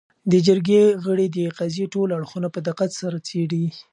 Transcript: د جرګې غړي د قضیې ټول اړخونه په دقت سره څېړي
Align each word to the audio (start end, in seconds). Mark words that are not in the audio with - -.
د 0.31 0.33
جرګې 0.47 0.81
غړي 1.05 1.27
د 1.37 1.39
قضیې 1.57 1.85
ټول 1.93 2.09
اړخونه 2.17 2.47
په 2.51 2.59
دقت 2.67 2.89
سره 3.01 3.17
څېړي 3.27 3.65